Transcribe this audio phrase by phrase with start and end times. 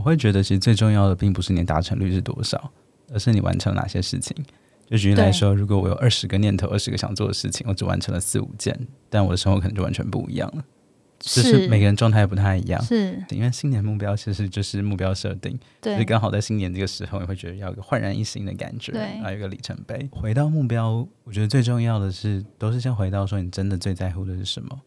[0.00, 2.72] 我会觉得，其实最重要的并不是你达成率是多少，
[3.12, 4.34] 而是你完成哪些事情。
[4.88, 8.74] 就举例来说，如果我有二十个念头，二十个想做的事情，我只完成了四五件，
[9.10, 10.64] 但我的生活可能就完全不一样了。
[11.18, 20.08] 就是每个人状态不太一样，是因为新年目标其实就是目标设定，对，所以刚好在新年这个时候，你会觉得要有个焕然一新的感觉，对，还有一个里程碑。
[20.10, 24.80] 回到目标，我觉得最重要的是，都是先回到说，你真的最在乎的是什么。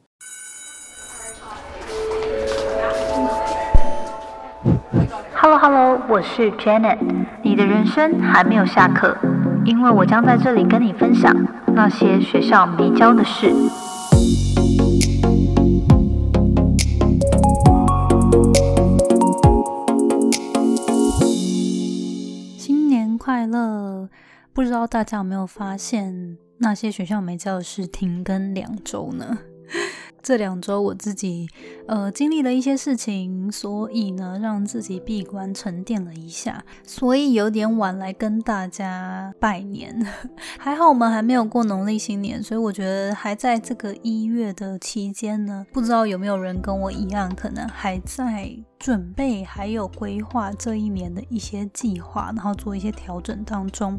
[5.45, 6.99] Hello Hello，我是 Janet，
[7.41, 9.17] 你的人生还没有下课，
[9.65, 11.35] 因为我将在这里跟你分享
[11.75, 13.53] 那些学校没教的事。
[22.57, 24.07] 新年快乐，
[24.53, 29.39] 不知道大家有没有发现，那些学校没教的事停更两周呢？
[30.23, 31.48] 这两周我自己
[31.88, 39.93] 呃经历了一些事情，所以呢让自己闭关沉淀了一下，所以有点晚来跟大家拜年。
[40.57, 45.65] 还好我们还没有过农历新年，所以我觉得还在这个一月的期间呢。
[45.74, 48.58] 不知道有没有人跟我一样，可能还在。
[48.84, 53.98] 准备还有规划这一年的一些计划，然后做一些调整当中。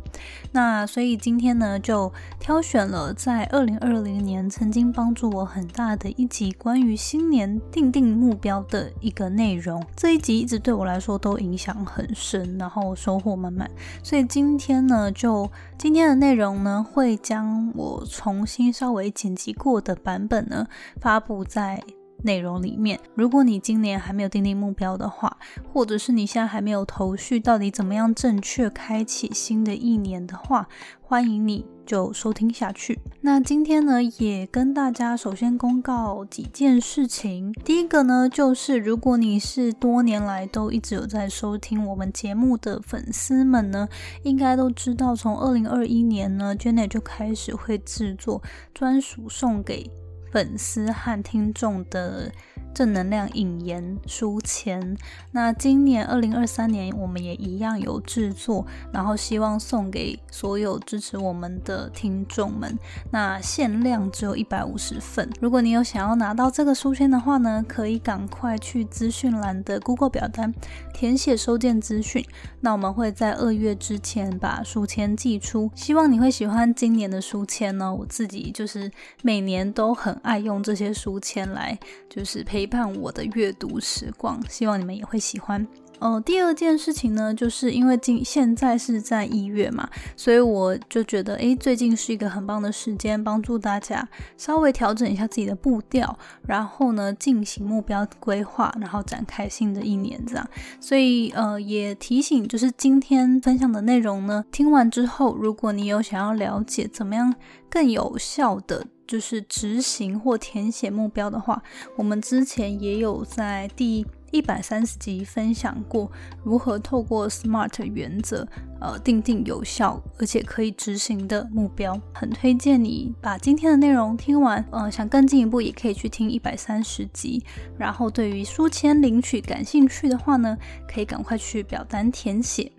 [0.53, 9.83] 那所以今天呢，就挑选了在二零二零年曾经帮助我很大的一集关于新年定定目标的一个内容。
[9.97, 13.71] 这一集一直对我来说都影响很深，然后收获满满。
[14.03, 20.67] 所以今天呢，就今天的内容呢，会将我重新稍微剪辑过的版本呢，
[21.01, 21.83] 发布在。
[22.25, 25.37] 内容里面，如果你今年还没有定定目标的话，
[25.73, 30.69] 或者是你现在还没有头绪，到底怎么样正确开启新的一年的话，
[31.03, 32.99] 欢迎你就收听下去。
[33.21, 37.53] 那今天呢，也跟大家首先公告几件事情。
[37.65, 43.87] 第一个呢，就是如果你是多年来都一直有在收听我们节目的粉丝们呢，
[44.23, 49.91] 应该都知道，从二零二一年呢，Jenny 就开始会制作专属送给。
[50.35, 52.33] 粉丝和听众的。
[52.75, 54.97] 正能量引言书签，
[55.31, 62.77] 那今年二零二三年我们也一样有制作，然后希望送给所有支持我们的听众们。
[63.13, 70.53] 那限量只有一百五十份，如果你有想要拿到这个书签的话呢，可以赶快去资讯栏的 Google 表单
[70.93, 72.27] 填写收件资讯。
[72.61, 77.95] 那我们会在二月之前把书签寄出，希望你会喜欢今年的书签呢。
[77.95, 78.91] 我自己就是
[79.23, 81.79] 每年都很爱用这些书签来，
[82.11, 82.64] 就是陪。
[82.65, 85.67] 陪伴我的阅读时光，希望你们也会喜欢。
[85.99, 89.87] 呃，第二件事情呢，就是因为今现在是在一月嘛，
[90.17, 94.09] 所以我就觉得，诶，最近是一个很棒的时间，帮助大家
[94.39, 100.49] 稍微调整一下自己的步调，然后呢，进行目标规划，然后展开新的一年这样。
[100.81, 107.35] 所以，呃，也提醒，就是今天分享的内容呢，听完之后，如果你有想要了解怎么样
[107.69, 108.87] 更有效的。
[109.07, 111.63] 就是执行或填写目标的话，
[111.97, 116.11] 我们之前也有在第一百三十集分享过
[116.43, 118.47] 如何透过 SMART 原则，
[118.81, 122.01] 呃，定定有效而且可以执行的目标。
[122.13, 127.45] 很推荐你把今天的内容听完，呃，想更进一步也可以去听一百三十集。
[127.79, 130.57] 然后对于书签领取感兴趣的话呢，
[130.89, 132.73] 可以赶快去表单填写。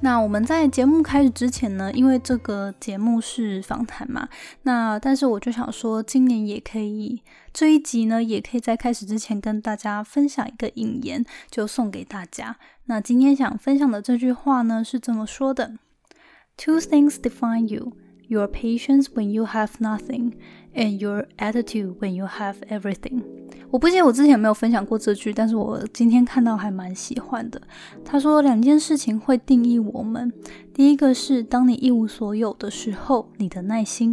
[0.00, 4.28] 那我们在节目开始之前呢，因为这个节目是访谈嘛，
[4.62, 7.22] 那但是我就想说，今年也可以
[7.52, 12.56] 这一集呢，也可以在开始之前跟大家分享一个引言，就送给大家。
[12.84, 15.72] 那今天想分享的这句话呢，是这么说的
[16.56, 17.92] ：Two things define you,
[18.28, 20.34] your patience when you have nothing,
[20.74, 23.35] and your attitude when you have everything.
[23.70, 27.60] 我不记得我之前有没有分享过这句，但是我今天看到还蛮喜欢的。
[28.04, 30.32] 他说两件事情会定义我们，
[30.72, 34.12] 第一个是当你一无所有的时候，你的耐心；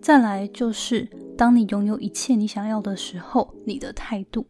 [0.00, 4.46] 再来就是当你拥有一切你想要的时候，你的态度。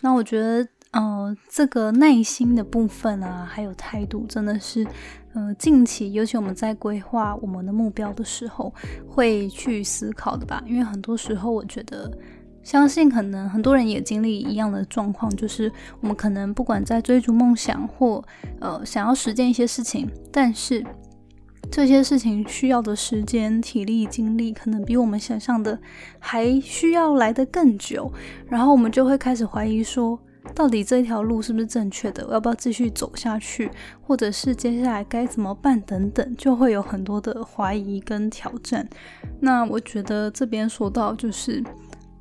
[0.00, 4.86] 那我觉得，呃，这个耐心的部分啊，还有态度，真的是，
[5.34, 8.74] 呃，近期尤其我们在规划我们的目标的时候，
[9.08, 10.62] 会去思考的吧。
[10.66, 12.10] 因为很多时候，我觉得。
[12.68, 15.72] 相信可能很多人也经历一样的状况，就是
[16.02, 18.22] 我们可能不管在追逐梦想或
[18.60, 20.84] 呃想要实践一些事情，但是
[21.70, 25.80] 这些事情需要的时间、体力、精力，可能比我们想象的
[26.18, 28.12] 还需要来得更久。
[28.50, 30.20] 然后我们就会开始怀疑说，
[30.54, 32.26] 到底这条路是不是正确的？
[32.26, 33.70] 我要不要继续走下去？
[34.02, 35.80] 或者是接下来该怎么办？
[35.80, 38.86] 等等，就会有很多的怀疑跟挑战。
[39.40, 41.64] 那我觉得这边说到就是。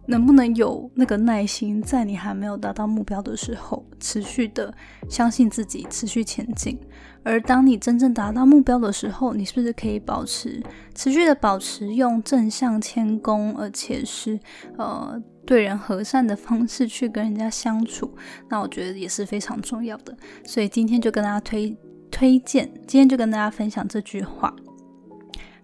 [0.08, 4.74] 能不能有那个耐心，在你还没有达到目标的时候，持续的
[5.10, 6.80] 相信自己，持续前进。
[7.24, 10.64] 而当你真正达到目标的时候，你是不是可以保持
[10.96, 14.40] 持续的保持用正向、谦恭，而且是
[14.78, 18.10] 呃对人和善的方式去跟人家相处？
[18.50, 20.16] 那我觉得也是非常重要的。
[20.46, 21.78] 所以今天就跟大家推
[22.10, 24.56] 推荐，今天就跟大家分享这句话。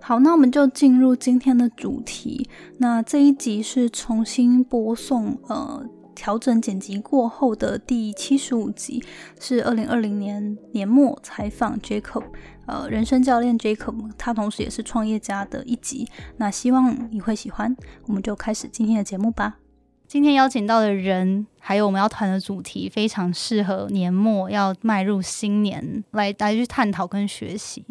[0.06, 2.50] 好，那我们就进入今天的主题。
[2.80, 5.82] 那这一集是重新播送，呃，
[6.14, 9.02] 调整剪辑过后的第七十五集，
[9.40, 12.26] 是二零二零年年末采访 Jacob，
[12.66, 16.06] 呃，人生教练 Jacob，他同时也是创业家的一集。
[16.36, 17.74] 那希望你会喜欢，
[18.06, 19.60] 我们就开始今天的节目吧。
[20.06, 27.86] 今天邀请到的人，还有我们要谈的主题，非常适合年末要迈入新年来来去探讨跟学习。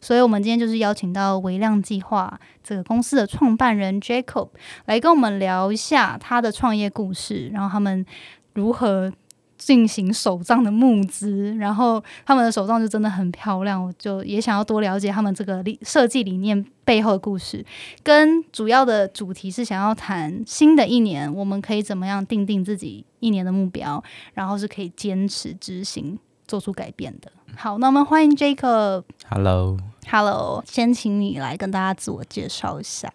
[0.00, 4.48] 所以，我们今天就是邀请到微量计划这个公司的创办人 Jacob
[4.86, 8.06] 来跟我们聊一下他的创业故事，然后他们
[8.54, 9.12] 如何。
[9.58, 17.62] 进行手账的募资，然后他们的手账就真的很漂亮，我就也想要多了解他们这个理设计理念背后的故事。
[18.02, 24.02] 跟主要的主题是想要谈新的一年，我们可以怎么样定定自己一年的目标，
[24.32, 27.30] 然后是可以坚持执行、做出改变的。
[27.56, 29.02] 好，那我们欢迎 Jacob。
[29.28, 33.12] Hello，Hello，先请你来跟大家自我介绍一下。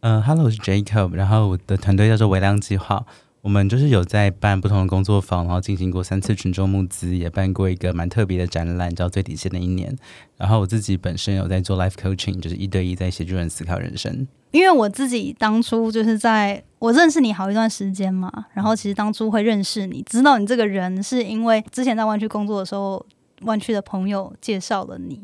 [0.00, 3.04] 嗯，Hello，我是 Jacob，然后我的团队叫做微量计划。
[3.44, 9.94] 我们就是有在办不同的工作坊，然后进行过三次群众募资，也办过一个蛮特别的展览，叫最底线的一年。
[10.38, 14.26] 然后我自己本身有在做 life coaching，就是一对一在协助人思考人生。
[14.52, 23.04] 因为我自己当初就是在我认识你好一段时间嘛，然后其实当初会认识你，知道你这个人，是因为之前在湾区工作的时候，
[23.42, 25.20] 湾区的朋友介绍了你。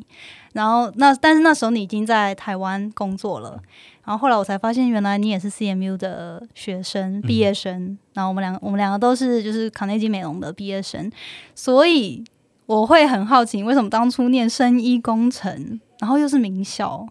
[0.53, 3.63] 然后那但是那时候你已经在台湾工作了。
[4.11, 7.97] 然后后来我才发现，原来你也是 CMU 的学生毕业生。
[8.13, 11.09] 然后我们两个，我们两个都是就是卡内基美容的毕业生，
[11.55, 12.25] 所以
[12.67, 17.07] 我会很好奇，为什么当初念生医工程，然后又是名校，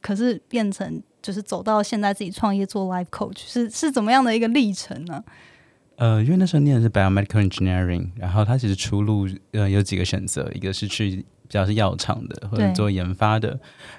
[0.00, 5.22] 可是变成就是走到现在自己创业做 life coach，是是怎么样的一个历程呢？
[5.98, 13.56] 呃，因为那时候念的是 biomedical engineering，然后它其实出路呃有几个选择，一个是去比较是药厂的，或者做研发的，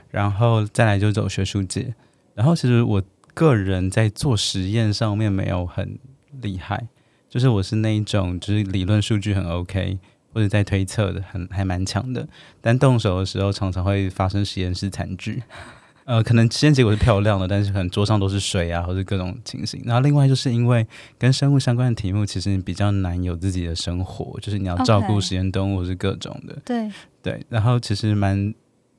[0.09, 1.95] 然后再来就走学术界。
[2.41, 2.99] 然后其实我
[3.35, 5.99] 个人在做实验上面没有很
[6.41, 6.87] 厉害，
[7.29, 9.99] 就是我是那一种，就是理论数据很 OK，
[10.33, 12.27] 或者在推测的很还蛮强的，
[12.59, 15.43] 但动手的时候常常会发生实验室惨剧。
[16.05, 19.79] 呃，可能实验结果是漂亮的，但是可能桌上都是水啊，或者各种情形。
[19.85, 20.85] 然后另外就是因为
[21.19, 26.57] 跟生物相关的题目，其实比较难有自己的生活，就是你要照顾实验动物是各种的。
[26.65, 26.91] 对
[27.21, 28.51] 对，然后其实蛮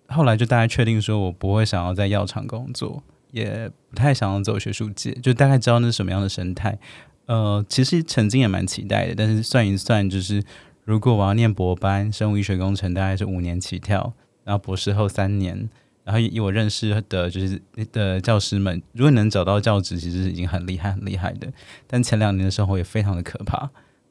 [0.07, 3.03] 后来就大家确定说我不会想要在药厂工作。
[3.33, 6.79] 也不太想要走学术界，就大概知道那是什么样的生态。
[7.27, 10.43] 呃，其实曾经也蛮期待的，但是算一算，就是
[10.85, 14.13] 如果我要念博班，生物医学工程大概是五年起跳，
[14.45, 15.69] 然后博士后三年，
[16.05, 17.63] 然后以我认识的，就是
[17.93, 21.51] 的教师们，如果能找到教职，其实是已经很厉害、很厉害的。
[21.87, 23.59] 但前两年的生活也非常的可怕，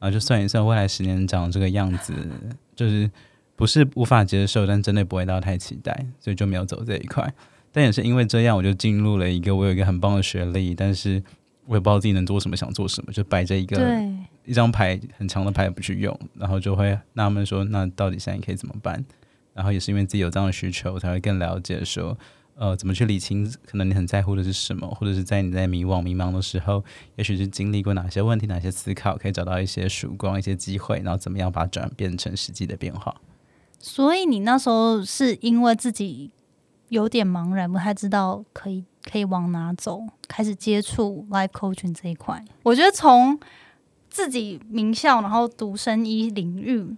[0.00, 2.14] 后就算一算，未来十年长这个样子，
[2.74, 3.08] 就是
[3.54, 7.32] 不是无法接受，但真的不会到太期待，所以就没有走这一块。
[7.72, 11.22] 但也是因为这样，我就进入了一个我有一个很棒的学历，但是
[11.66, 13.98] 我也不知道自己能做什么，想做什么，就摆着一个
[14.44, 19.02] 一张牌很强的牌不去用，然后就会纳闷说，那到底现在可以怎么办？
[19.54, 22.18] 然后也是因为自己有这样的需求，才会更了解说，
[22.56, 26.84] 呃，怎么去理清可能你很在乎的是什么，或者是在你在迷惘迷茫的时候，
[27.16, 33.14] 也许是经历过哪些问题、哪些思考，可以找到一些曙光、一些机会，然后怎么样把它转变成实际的变化。
[33.78, 36.32] 所以你那时候是因为自己。
[36.92, 42.44] 有点茫然，不太知道可以可以往哪走，开始接触 life coaching 这一块。
[42.62, 43.40] 我觉得从
[44.10, 46.94] 自己名校，然后读生医领域，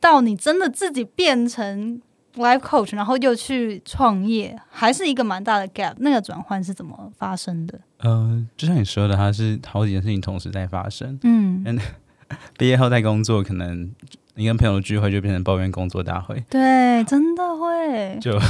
[0.00, 2.00] 到你真的自己变成
[2.36, 5.92] life coach，然后又去创业，还是一个蛮大的 gap。
[5.98, 7.78] 那个转换是怎么发生的？
[7.98, 11.18] 呃，就像你说的，它是好几件事情同时在发生。
[11.22, 11.78] 嗯，
[12.56, 13.92] 毕业后在工作，可能
[14.36, 16.42] 你跟朋友聚会就变成抱怨工作大会。
[16.48, 18.40] 对，真的会就。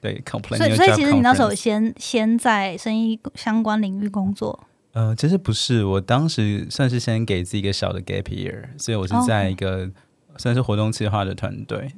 [0.00, 0.22] 对，
[0.56, 4.66] 所以所以其实你那时候先先在生意相关领域工作。
[4.92, 9.88] 呃，其实不是，我当时算是先给自己一个小的 gap year，所以我是在一个
[10.36, 11.92] 算是活动计划的团队，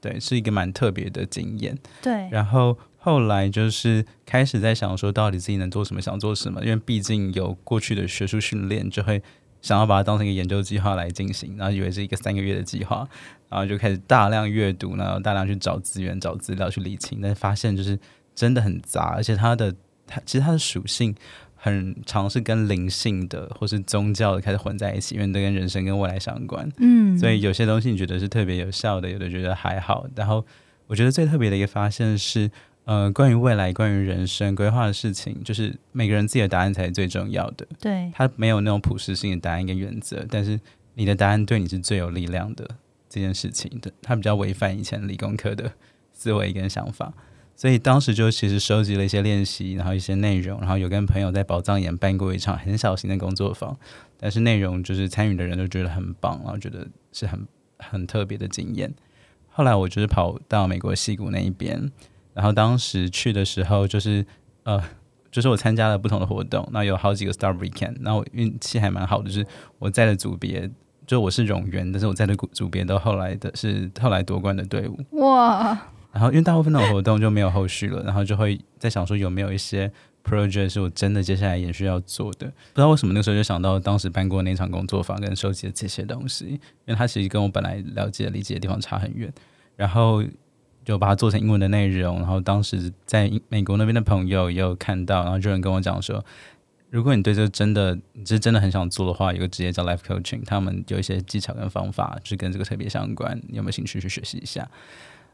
[0.00, 1.76] 对，是一个蛮特别的经验。
[2.00, 9.22] 对，然后后来就是开始在想说，到底自己能做什么，想做什么，因为毕竟有过去的学术训练，就会
[9.62, 13.08] 想要把它当成一个研究计划来进行，然后以为是一个三个月的计划。
[13.48, 17.98] 然后就开始大量阅读，然后大量去找资源、找资料去理清，但是发现就是
[18.34, 19.74] 真的很杂，而且它的
[20.06, 21.14] 它其实它的属性
[21.54, 26.66] 很尝试跟灵性的或是宗教的开始混在一起，因为都跟人生跟未来相关。
[26.78, 30.06] 嗯，所以有些东西你觉得是特别有效的，有的觉得还好。
[30.16, 30.42] 然后
[30.86, 32.50] 我觉得最特别的一个发现是，
[32.84, 37.66] 呃，关于未来、关于人生规划的事情，就是每个人自己的答案才是最重要的。
[37.80, 40.58] 对，它没有那种普适性的答案跟原则，但是
[40.94, 42.68] 你的答案对你是最有力量的
[43.08, 45.72] 这件事情的，它比较违反以前理工科的
[46.12, 47.12] 思维跟想法。
[47.54, 53.76] 所以当时就其实收集了一些练习，然后一些内容，然后有跟朋友在宝藏岩办过一场很小型的工作坊，
[54.18, 57.46] 但是内容就是参与的人都觉得很棒，然后觉得是很
[57.78, 58.92] 很特别的经验。
[59.50, 61.92] 后来我就是跑到美国西谷那一边，
[62.34, 64.24] 然后当时去的时候就是
[64.64, 64.82] 呃，
[65.30, 69.46] 就是我参加了不同的活动，那有好几个 Star Weekend，那我运气还蛮好的，就是
[69.78, 70.70] 我在的组别
[71.06, 74.98] 就我是冗员，但是我在的组别都后来的是后来夺冠的队伍。
[75.18, 75.78] 哇！
[76.12, 79.90] 然后因为大部分的活动就没有后续了，然后就会在想说有没有一些
[80.22, 82.46] project 是我真的接下来延续要做的。
[82.46, 89.32] 不知道为什么那个时候就想到当时办过那场工作坊跟收集的这些东西，因为它其实跟我本来了解理解的地方差很远。
[89.74, 90.22] 然后
[90.84, 96.24] 就把它做成英文的内容，然后当时在美国那边的朋友也有看到，然后就有人跟我讲说，
[96.90, 104.68] 如果你对这真的你是真的很想做的话，有个职业叫 life coaching，他们有一些技巧跟方法，就是跟这个特别相关，你有没有兴趣去学习一下？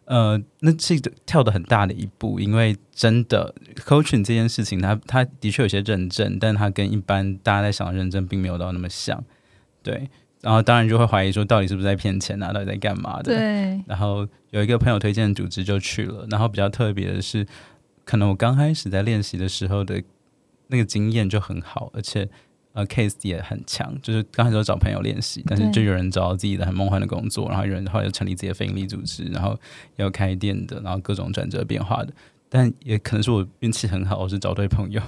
[0.04, 9.22] 呃，那是一个跳的很大的一步，因为真的 coaching 这件事情，它它的确有些认证，但它跟一般大家在想的认证并没有到那么像，
[9.82, 10.08] 对。
[10.40, 12.52] 然后当然就会怀疑说，到底是不是在骗钱啊？
[12.52, 13.34] 到底在干嘛的？
[13.34, 13.82] 对。
[13.86, 17.46] 然后有一个朋友推荐组织就去了，然后比较特别的是，
[18.04, 20.02] 可能我刚开始在练习的时候的
[20.68, 22.28] 那个经验就很好，而且。
[22.74, 29.58] 呃，case 也很强，就是刚开始找朋友练习，但是就有人找到自己的很梦幻的工作，然后有人后来又成立自己的非营利组织，然后
[29.96, 32.12] 要开店的，然后各种转折变化的，
[32.48, 35.02] 但也可能是我运气很好，我是找对朋友，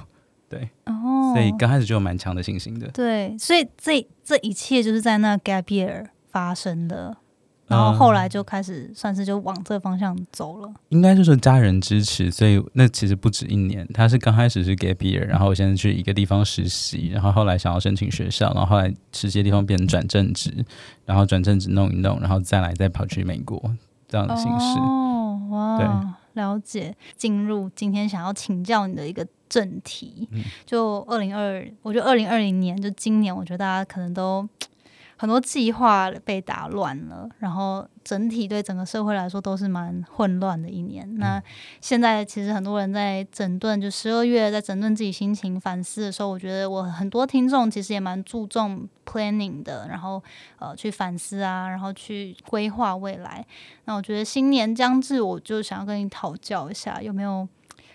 [0.48, 0.92] 对，哦，
[1.32, 7.16] 所以刚开始就有蛮强的信心的，对，所以这这一切就是在那 gap year 发生的。
[7.66, 13.86] 然后后来就开始算是就往这个方向走了，应该就是家人支持，所以那其实不止一年。
[13.94, 20.52] 他是刚开始是 gap year，然后我现在去一个地方实习，然后后来想要申请学校，然后后来实习的地方变成转正职，
[21.04, 23.62] 然后转正职弄一弄，然后再来再跑去美国
[24.08, 24.80] 这样的形式。
[24.80, 26.96] 哦，哇，对了解。
[27.16, 30.26] 进入今天想要请教你的一个正题，
[30.64, 34.48] 就二零二，我觉得二零二零年就今年，我觉得大家可能都。
[35.16, 41.06] 很多计划被打乱了，然后整体对整个社会来说都是蛮混乱的一年。
[41.18, 41.38] 那
[41.78, 50.22] 现在其实很多人在整顿，就十二月在整顿自己心情、反思的时候，我觉得我很多听众其实也蛮注重 planning 的，然后
[50.58, 53.44] 呃去反思啊，然后去规划未来。
[53.84, 57.46] 那我觉得新年将至，我就想要跟你讨教一下，有没有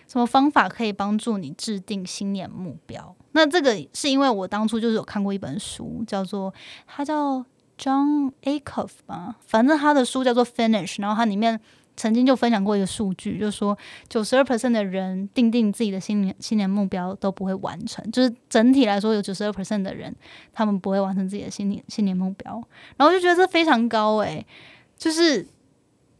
[0.07, 3.15] 什么方法可以帮助你制定新年目标？
[3.33, 6.53] 那这个是因为我当初就是有看过一本书，叫做
[6.87, 7.43] 他叫
[7.77, 11.59] John Acuff 吧，反正他的书叫做 Finish，然后他里面
[11.97, 20.15] 曾经就分享过一个数据，就是说九十二 percent 的人定定自己的新年新年目标都不会完成，就是整体来说有九十二 percent 的人
[20.53, 22.61] 他们不会完成自己的新年新年目标，
[22.97, 24.45] 然后就觉得这非常高诶，
[24.97, 25.45] 就是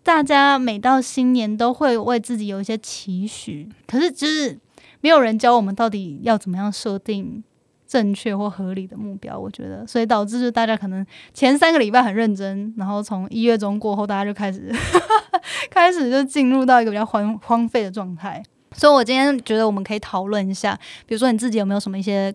[0.06, 4.58] 大家每到新年都会为自己有一些期许，可是就是。
[5.02, 7.44] 没有人教我们到底要怎么样设定
[7.86, 14.74] 正确或合理的目标，我觉得，所以导致就大家可能前三个礼拜很认真，然后从一月中过后，大家就开始
[15.70, 18.42] 开始就进入到一个比较荒荒废的状态。
[18.72, 22.34] 所以我今天觉得我们可以讨论一下，比如说你自己有没有什么一些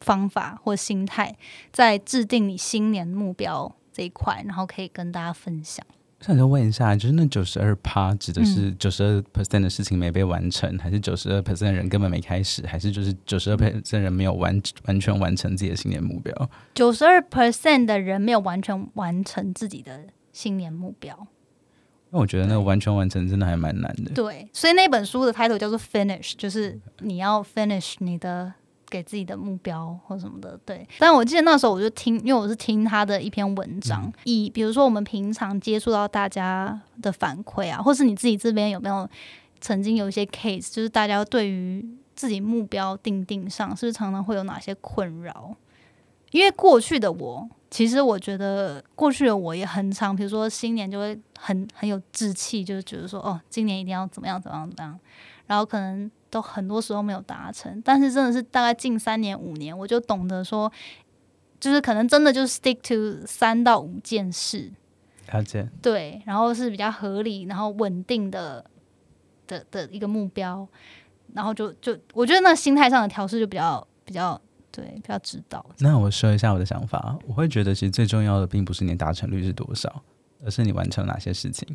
[0.00, 1.34] 方法或心态，
[1.72, 5.82] 在制定你新年目标这一块，然后可以跟大家分享。
[6.20, 16.50] 想就问一下，就是那九十二趴指的是九十二 percent 的事情没被完成，还是九十二 percent 的人根本没开始，还是就是九十二 percent 人没有完完全完成自己的新年目标？
[16.74, 19.98] 九十二 percent 的人没有完全完成自己的
[20.32, 21.26] 新年目标。
[22.10, 24.10] 那我觉得那个完全完成真的还蛮难的。
[24.12, 28.52] 对，所以那本书的 title 叫做 Finish，就是你要 finish 你的。
[28.90, 30.86] 给自己的目标或什么的，对。
[30.98, 39.08] 但我记得那时候我就听，因为我是听他的一篇文章，以比如说我们平常接触到大家的反馈啊，或是你自己这边有没有
[39.60, 45.54] 曾经有一些 case，就是大家对于自己目标定定上，是不是常常会有哪些困扰？
[46.32, 55.00] 因为过去的我，其实我觉得过去的我也很常，比如说新年就会很很有志气，就是觉得说哦，今年一定要怎么样怎么样怎么样，
[55.46, 56.10] 然后可能。
[56.30, 60.70] 都很多时候没有达成，但是真的是大概近三年五年，我就懂得说，
[61.58, 64.70] 就是可能真的就是 stick to 三到五件事，
[65.32, 68.64] 了解对，然后是比较合理，然后稳定的
[69.46, 70.66] 的的一个目标，
[71.34, 75.64] 然后就就我觉得那心态上的调试就比较比较对比较知道。
[75.78, 80.02] 那我说一下我的想法，我会觉得其实最重要的并不是你达成率是多少，
[80.44, 81.66] 而是你完成哪些事情。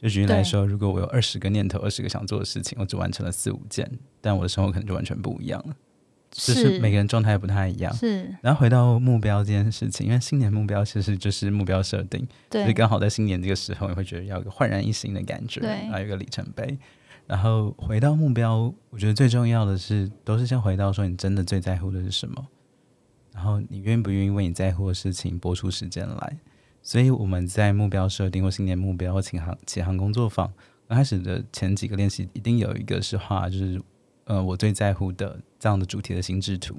[0.00, 3.90] 就举例来说，如果我有二十个念头，二十个想做的事情，我只完成了四五件，
[4.20, 5.76] 但我的生活可能就完全不一样了。
[6.30, 7.92] 就是每个人状态不太一样。
[7.94, 8.32] 是。
[8.40, 16.78] 然后回到目标这件事情，因为新年目标其实就是目标设定，对，所以刚好在新年这个时候，你会觉得要有个焕然一新的感觉，对，然后有个里程碑。
[17.26, 22.46] 然后回到目标，我觉得最重要的是，都是先回到说你真的最在乎的是什么，
[23.34, 26.38] 然后你愿不愿意为你在乎的事情拨出时间来。
[26.82, 30.52] 所以我们在目标设定或新年目标或启航启航工作坊
[30.88, 33.80] 刚开始的前几个练习，一定有一个是画，就是
[34.24, 36.74] 呃我最在乎的这样的主题的心智图，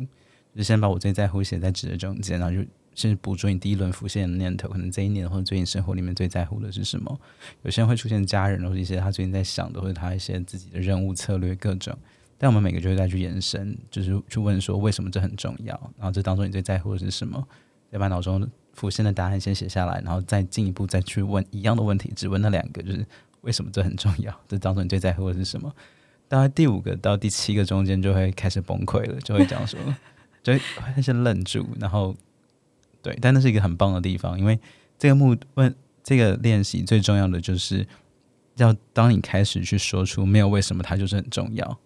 [0.54, 7.18] 就是先把我最在乎写在纸的中间，然后就先捕捉你第一轮浮现的念头，可能这一年或者最近生活里面最在乎的是什么？
[7.62, 11.98] 有些人会出现家人或者一些他最近在想的，或者他一些自己的任务策略各种，
[12.38, 15.74] 但我们每个就会再去延伸，就是去问说为什么这很重要？
[15.98, 17.48] 然后这当中你最在乎的是什么？
[17.90, 18.42] 在把脑中
[18.74, 23.06] 浮现的答案先写下来，然后再进一步再去问一样的问题，只问那两个，就是
[23.42, 24.34] 为什么这很重要？
[24.48, 25.74] 这当中你最在乎的是什么？
[26.28, 29.78] 大概第五个到第七个中间就会开始崩溃了，就会讲说，
[30.42, 32.16] 就会先愣住，然后
[33.02, 34.58] 对，但那是一个很棒的地方，因为
[34.98, 37.86] 这个目问这个练习最重要的就是
[38.56, 41.78] 要当你开始去说出没有为什么，它就是很重要，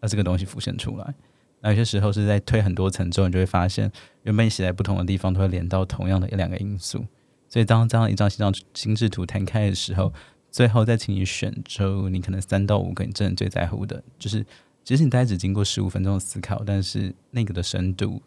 [0.00, 1.14] 那这个东西浮现出来。
[1.60, 3.90] 那有些时候是在推很多层之后，你就会发现，
[4.22, 7.04] 原本写在不同的地方都会连到同样的一两个因素。
[7.48, 10.12] 所以当这样一张心脏心智图摊开的时候，
[10.50, 14.46] 最后再请你选出你可能三到五个你真的最在乎的，就是
[14.84, 18.22] 即使你大概只经过十五分钟的思考，但是那个的深度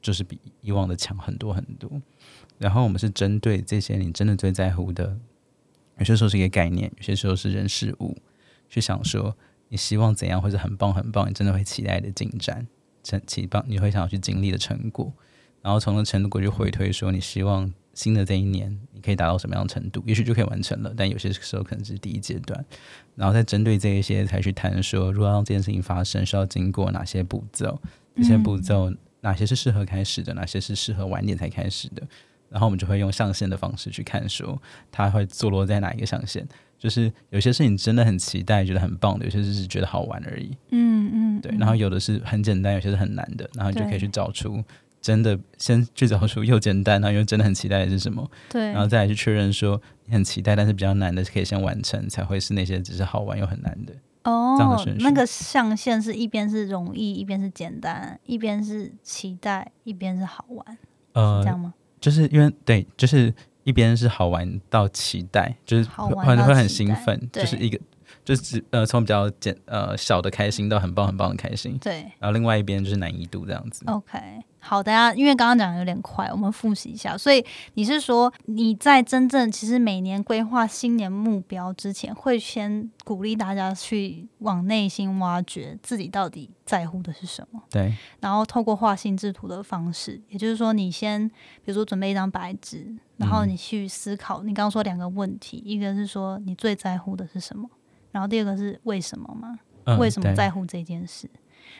[0.00, 1.88] 就是比以往的强很多很多。
[2.58, 5.16] 然后我们是针对这些你真的最在乎的，
[5.98, 8.16] 有些时候是一个概念，有些时候是人事物，
[8.68, 9.36] 去想说。
[9.72, 12.66] 你希望怎样，或者很棒很棒，你真的会期待的进展，
[13.02, 15.10] 成期棒，你会想要去经历的成果，
[15.62, 22.62] 然后从那成果去回推，说你希望新的这一年你可以达到什么样的程度，也许就可以完成了，但有些时候可能是第一阶段，
[23.16, 27.80] 然后再针对这一些才去谈说，如果让这件事情发生，需要经过哪些步骤，
[28.16, 28.92] 这些步骤
[29.22, 32.06] 哪些是适合开始的，哪些是适合晚点才开始的，
[32.52, 34.60] 然后我们就会用象限的方式去看，说
[34.92, 36.46] 它会坐落在哪一个象限。
[36.78, 40.50] 就是有些事情真的很期待，觉得很棒的；有些事是觉得好玩而已。
[40.70, 41.56] 嗯嗯，对。
[41.56, 43.48] 然后有的是很简单，有些是很难的。
[43.54, 44.60] 然后你就可以去找出
[45.00, 48.28] 真的，先去找出又简单，然后又真的很期待的是什么。
[48.50, 48.72] 对。
[48.72, 53.94] 然后再来去确认说你很期待，但是比较难的可以先完成，才会是那些只是好玩又很难的。
[54.24, 54.56] 哦。
[54.58, 55.04] 这样的顺序。
[55.04, 60.78] 那个象限是一边是容易，一边是简单，一边是期待，一边是好玩。
[61.12, 61.72] 呃，这样吗？
[62.02, 63.32] 就是因为对，就是。
[63.64, 67.78] 一边是好玩到期待，就是会会很兴奋，就是一个
[68.24, 72.02] 就是呃从比较简呃小的开心到很棒很棒的开心，对。
[72.18, 73.84] 然后另外一边就是难易度这样子。
[73.86, 74.18] OK。
[74.64, 77.18] 好，大家因为刚刚讲的有点快，我们复习一下。
[77.18, 87.60] 所以你是说你在真正其实每年规划新年目标之前，会先鼓励大家去往内心挖掘自己到底在乎的是什么？
[87.72, 87.92] 对。
[88.20, 94.44] 然后透过画心智图的方式，也就是说，你先比如说准备一张白纸，然后你去思考。
[94.44, 97.68] 你刚刚说两个问题，一个是说你最在乎的是什么，
[98.12, 99.96] 然后第二个是为什么嘛？
[99.98, 101.28] 为什么在乎这件事？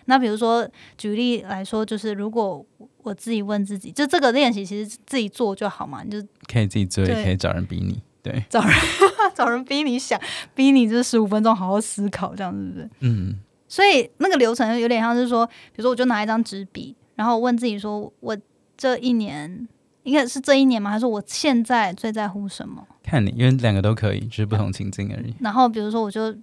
[0.06, 0.68] 那比如说，
[0.98, 2.64] 举例来说，就是如果
[3.02, 8.74] 我自己问自己，就这个练习，其实自己做就好嘛，你就可以自己做，也可以找人逼你，对，找人
[9.34, 10.20] 找人逼你想，
[10.54, 12.90] 逼你这十五分钟好好思考，这样是不是？
[13.00, 13.38] 嗯。
[13.68, 18.36] 所以那个流程有点像是说，比如说，我就拿一张纸笔，然后问自己说，我
[18.76, 19.66] 这一年
[20.02, 20.90] 应该是这一年吗？
[20.90, 22.86] 还是我现在最在乎什么？
[23.02, 25.34] 看你，因为两个都可以，就是不同情境而已。
[25.40, 26.34] 然后比如说，我就。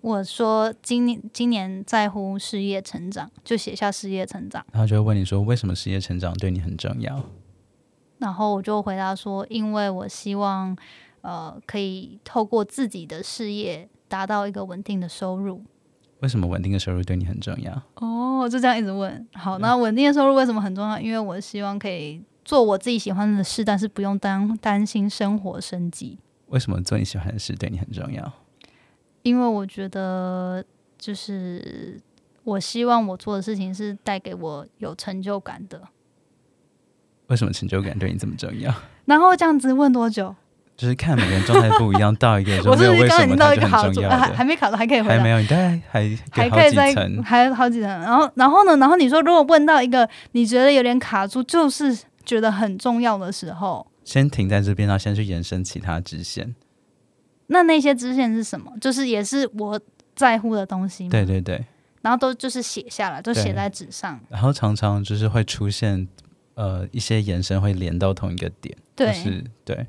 [0.00, 4.62] 我说今年今年在乎事业成长，就写下事业成长。
[4.70, 7.24] 然后就会问你说，为什么事业成长对你很重要？
[8.18, 10.76] 然后我就回答说，因为我希望
[11.22, 15.62] 呃可以透过自己的事业达到一个稳定的收入。
[16.20, 17.82] 为什么稳定的收入对你很重要？
[17.94, 19.26] 哦，就这样一直问。
[19.32, 21.00] 好，那稳定的收入为什么很重要？
[21.00, 26.18] 因为我希望可以做我自己喜欢的事，但是不用担担心生活生计。
[26.48, 28.32] 为什么做你喜欢的事对你很重要？
[29.22, 30.62] 因为我觉得，
[30.98, 32.00] 就是
[32.44, 35.80] 我希望我做的事情是带给我有成就感的。
[37.28, 38.72] 为什么成就感对你这么重要？
[39.06, 40.34] 然后这样子问多久？
[40.76, 45.14] 就是看每个人状态不一样，到一个 我是刚刚已经到一个卡住，还还没卡到，还可以回答。
[45.14, 46.92] 还没有，你大概还还可以再
[47.24, 47.88] 还有好几层。
[47.88, 48.76] 然后，然后呢？
[48.78, 56.54] 然后你说，如果问到一个你觉得有点卡住，就是觉得很重要的时候，先停在这边，然后先去延伸其他支线。
[57.48, 58.72] 那那些支线是什么？
[58.80, 59.80] 就是也是我
[60.14, 61.08] 在乎的东西？
[61.08, 61.64] 对对对。
[62.02, 64.20] 然后都就是写下来，都写在纸上。
[64.28, 66.06] 然后常常就是会出现
[66.54, 69.86] 呃一些延伸会连到同一个点，对，是，对。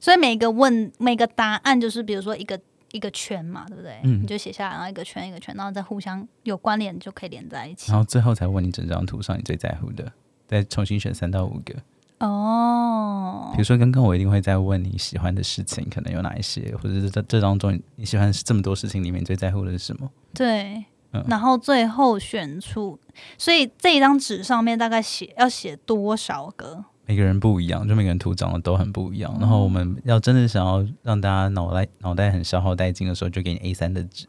[0.00, 2.58] 所以每个问每个答案就是比如说一个
[2.92, 4.00] 一个圈嘛，对不对？
[4.02, 8.00] 嗯你就写下来，然后一个圈一个圈，然后再互相有关联，就可以连在一起然。
[8.00, 10.10] 后最后才问你整张图上你最在乎的，
[10.52, 11.74] 再重新选三到五个。
[12.18, 20.08] 哦比如，说刚刚我一定会再问你喜欢的事情可能有哪一些，或者是这这当中你喜欢这么多事情里面最在乎的是什么？
[20.34, 20.84] 对。
[21.14, 22.98] 嗯然后最后选出，
[23.36, 26.82] 所以这一张纸上面大概写要写多少个？
[27.04, 29.36] 每个人不一样，就每个人图长得都很不一样。
[29.38, 34.26] 然后我们要真的想要让大家脑袋脑袋很消耗殆尽的时候，就给你 A 三的纸，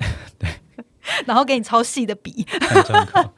[1.26, 2.42] 然后给你超细的笔。
[2.42, 3.32] 看状况。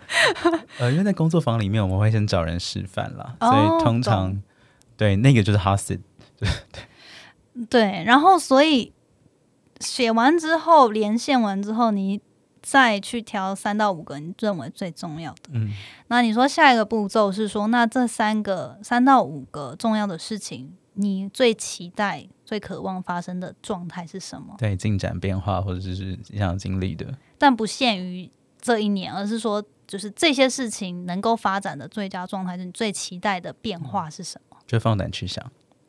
[0.79, 4.41] 呃，因为在工作坊里面，我们会先找人示范啦，哦所以通常
[4.97, 6.01] 对那个就是 t
[7.69, 8.93] 对，然后所以
[9.81, 12.21] 写完之后，连线完之后，你
[12.63, 15.51] 再去挑三到五个你认为最重要的。
[15.53, 15.71] 嗯，
[16.09, 24.55] 那你说下一个步骤是说，那这三个三到五个重要的事情，你最期待、最渴望发生的状态是什么？
[24.59, 27.07] 对进展变化或者是你想经历的，
[27.43, 34.57] 但不限于这一年，而是说，就是这些事情能够发展的最佳状态，是你最期待的变化是什么？
[34.65, 35.45] 就放胆去想。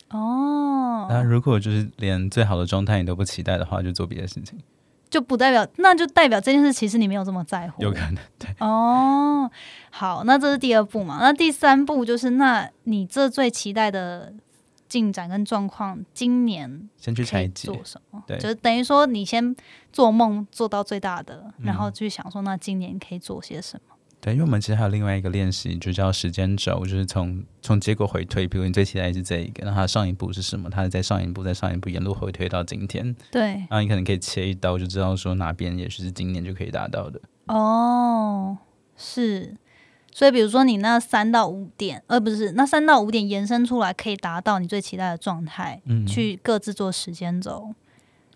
[0.10, 4.58] 哦，那如果就是连最好的状态你都不期待的话，就做别的事情，
[5.12, 7.84] 就不代表，那就代表这件事其实你没有这么在乎。
[7.84, 8.50] 有可能对。
[8.58, 9.48] 哦，
[9.92, 11.20] 好，那这是第二步嘛？
[11.22, 14.34] 那第三步就是，那你这最期待的
[14.94, 18.24] 进展跟状况，今年先去拆解做，什么？
[18.28, 19.56] 对就是等于说你先
[19.92, 23.96] 做梦做到最大的，然嗯后去想说，那今年可以做些什么？
[24.22, 30.70] 对，因为我们其实还有另外一个练习，就叫时间轴，就是从从结果回推，比如你最期待的是这一个，那它上一步是什么？
[30.70, 37.20] 它在上一步，在上一步，沿路回推到今天，对，然后你可能可以切一刀，就知道说哪边也许是今年就可以达到的。
[37.48, 38.56] 哦，
[38.96, 39.58] 是。
[40.14, 47.74] 所以，比如说你那三到五点，而、不是那三到五点延伸出来，可以达到你最期待的状态，嗯，去各自做时间轴。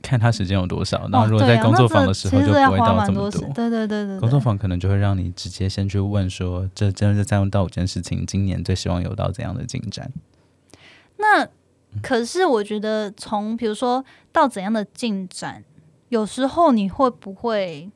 [0.01, 10.11] 看他时间有多少，然后哦，如果在工作坊的时候就要花不会到这么蛮多时，对对对对对，工作坊可能就会让你直接先去问说，这真的三到五件事情，今年最希望有到怎样的进展？
[11.17, 11.47] 那
[12.01, 15.63] 可是我觉得从比如说到怎样的进展，
[16.09, 17.89] 有时候你会不会？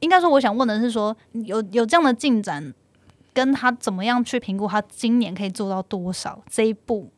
[0.00, 2.72] 应该说，我想问的是说，有有这样的进展，
[3.40, 7.10] 跟他怎么样去评估他今年可以做到多少这一步，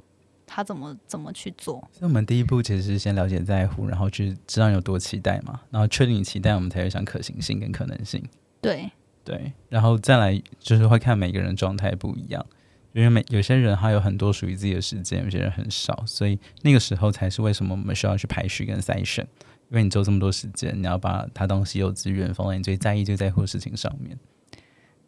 [0.47, 1.81] 他怎么怎么去做？
[1.91, 8.23] 所以我们第一步其实是先了解在乎，然后去知道有多期待嘛，然后确定你期待，我们才会想可行性跟可能性。
[8.61, 8.89] 对，
[9.25, 12.47] 对，然后再来就是会看每个人状态不一样，
[12.93, 19.27] 因为每有些人他有很多属于自己的时间，有些人很少，所以那个时候才是为什么我们需要去排序跟筛选，
[19.71, 24.17] 因为你只有这么多时间，你要把它当稀有资源放在你最在意、最在乎的事情上面。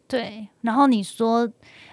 [0.07, 1.51] 对，然后你说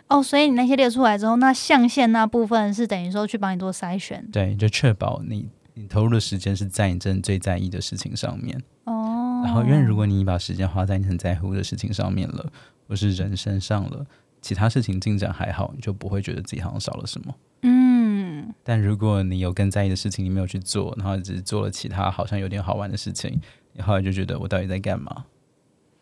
[0.08, 8.62] 哦，所以你那些列出来之后，那象限那部分是等于说去帮你做筛选对，就确保你你投入的时间是在你真的最在意的事情上面。
[8.84, 9.42] 哦。
[9.44, 12.52] 然后，因为如果你把时间花在你很在乎的事情上面了，
[12.86, 14.06] 或是人身上了，
[14.40, 17.34] 其他事情进展还好，你就不会觉得自己好像少了什么。
[17.62, 23.40] 嗯，但如果你有更在意的事情你没有去做，然后只是做了其他好像有点好玩的事情，
[23.72, 25.24] 你后来就觉得我到底在干嘛？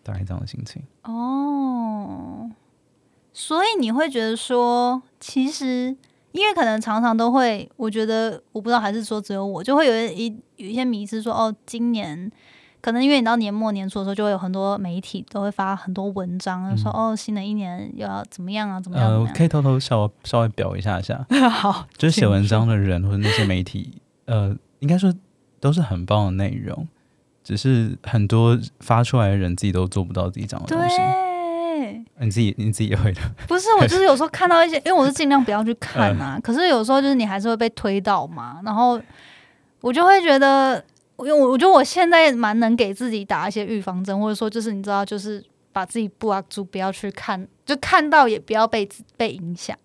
[0.03, 0.83] 大概这样的心情。
[1.05, 1.30] 哦，
[3.33, 5.97] 所以你会觉得说，其实
[6.33, 12.31] 因为可能常常都会，我觉得我不知道还是说只有我，就会有一有一些迷思说，哦，今年
[12.81, 19.27] 可能因为你到年末年初的时候，就会有很多媒体都会发很多文章，就说哦，新的一年又要怎么样啊，怎么样？
[19.35, 25.12] 可以偷偷稍微稍微表一下下， 好，就是写文章的人或者那些媒体，呃，应该说
[25.61, 26.87] 都是很棒的内容，
[27.45, 30.97] 只是很多发出来的人自己都做不到自己讲的东西。
[32.20, 39.00] 对，你自己你自己也会的， 不是我就是有时候看到一些，因为我是尽量不要去看嗯啊，可是有时候就是你还是会被推到嘛，然后
[39.80, 40.85] 我就会觉得，
[41.18, 49.76] 因为我我觉得我现在蛮能给自己打一些预防针，或者说就是你知道，就是把自己 block 住，不要去看，就看到也不要被被影响。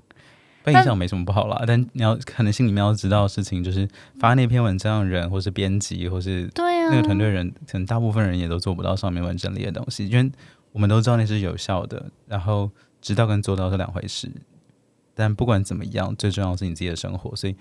[0.64, 1.64] 被影响没什么不好啦。
[1.68, 3.88] 但你要可能心里面要知道的事情，就是
[4.20, 10.32] 发那篇文章的人，或是编辑，或是对啊，那个团队人，可能大部分人也都做不到上面完整理的东西，因为
[10.76, 14.30] 我们都知道那是有效的，然后知道跟做到是两回事。
[15.14, 17.34] 但不管怎么样，最重要的是你自己的生活。
[17.34, 17.56] 所以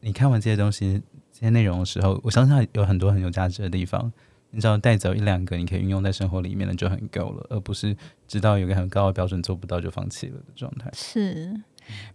[0.00, 1.00] 你看完这些东西、
[1.32, 4.12] 这些内容的时候，我相信有很多很有价值的地方。
[4.50, 10.90] 你只要带走一两个，你可以运用在生活里面的就很够了，而不是知道有个很高的标准做不到就放弃了的状态。
[10.92, 11.54] 是。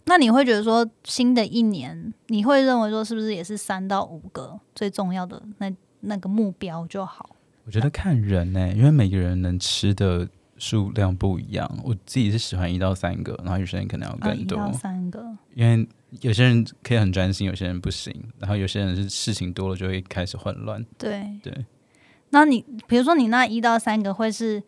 [0.04, 7.34] 那你会觉得说，新的一年，你会认为说，是不是也是三到五个最重要的那那个目标就好？
[7.66, 11.70] 我觉得看人呢、因为每个人能吃的数量不一样。
[11.82, 15.24] 我自己是喜欢一到三个，然后有些人可能要呃，更多，一到三个，
[15.54, 15.88] 因为
[16.20, 20.84] 有些人可以很专心，有些人不行，然后有些人是事情多了就会开始混乱。
[20.98, 21.64] 对对。
[22.30, 24.62] 那你比如说你那一到三个会是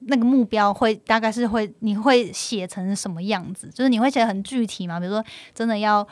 [0.00, 3.68] 那个目标会大概是会你会写成什么样子？
[3.68, 5.00] 就是你会写得很具体吗？
[5.00, 6.06] 比如说真的要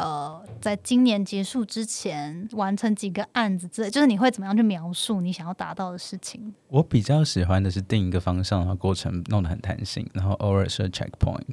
[0.00, 6.52] 呃在今年结束之前完成几个案子之类，就是你会怎么样去描述你想要达到的事情？
[6.68, 11.44] 我比较喜欢的是定一个方向，然后过程弄得很弹性，然后偶尔设 checkpoint，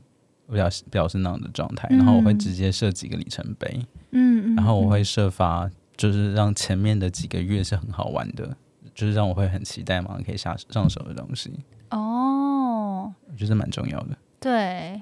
[0.45, 1.87] 我比较比较是那样的状态。
[1.89, 8.55] 然后我会直接设几个里程碑，嗯嗯，然后我嗯会设法就是让前面的几个月是很好玩的，
[8.93, 11.51] 就是让我会很期待马上可以下上手的东西，
[11.91, 14.17] 哦，我觉得蛮重要的。
[14.39, 15.01] 对，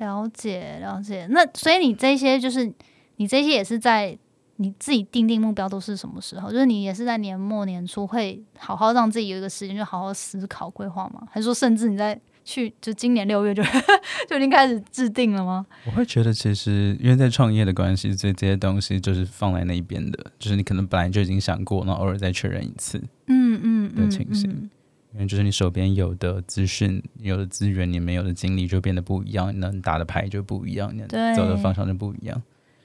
[0.00, 1.26] 了解了解。
[1.30, 2.72] 那所以你这些就是
[3.16, 4.18] 你这些也是在
[4.56, 6.50] 你自己定定目标都是什么时候？
[6.50, 11.22] 就是你也是在年末年初会好好让自己有一个时间，就好好思考规划吗？
[11.30, 13.62] 还是说甚至你在去就今年六月就
[14.28, 15.64] 就已经开始制定了吗？
[15.86, 22.98] 我会觉得其实因为在创业的关系，所以这些东西就是放在那一边的，就是你可能本来就已经想过，然后偶尔再确认一次。
[23.28, 24.70] 嗯嗯的情形嗯
[25.12, 32.42] 因为就是你手边有的资讯、有的资源，你没有的经历就变得不一样，你能打的牌就不一样，你能走的方向就不一样。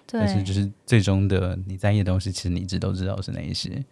[0.08, 3.84] 但是，就是最终的你在意的东西，其实你一直都知道是哪一些。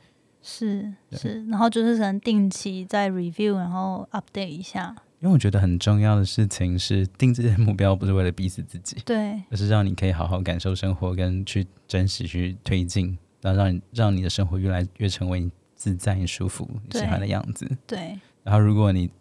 [0.41, 4.96] 是是，然后就是可能定期再 review，然后 update 一下。
[5.22, 15.50] 因为我觉得很重要的事情是定这些目标，不是为了逼死自己，对而是让你可以好好感受生活，跟去珍惜、去推进，然后让你让你的生活越来越成为你
[15.84, 17.69] 自在、舒服、你喜欢的样子。
[17.86, 19.12] 对然后如果你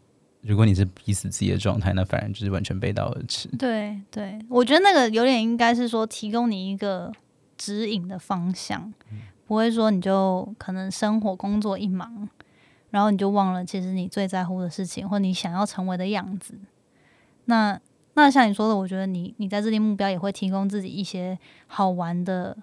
[0.43, 3.49] 如果你是逼死自己的状态，那反而就是完全背道而驰。
[3.59, 7.11] 对对，我觉得那个有点应该是说提供你一个
[7.59, 8.95] 指引的方向，
[9.45, 12.29] 不会说你就可能生活工作一忙，
[12.91, 16.55] 然后你就忘了其实你最在乎的事情或你想要成为的样子。
[17.47, 17.81] 那
[18.15, 22.57] 那像你说的，我觉得你你在制定目标也会提供自己一些好玩的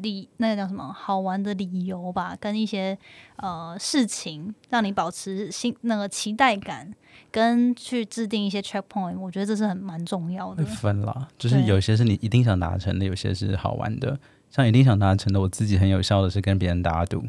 [0.00, 2.96] 理，那个叫什么好玩的理由吧，跟一些
[3.36, 6.92] 呃事情，让你保持新那个期待感，
[7.30, 10.64] 跟去制定一些 checkpoint，我觉得这是很蛮重要的。
[10.64, 14.18] 分啦，就是有些是你一定想达成的，有些是好玩的。
[14.50, 17.24] 像一定想达成的，我自己很有效的是跟别人打赌，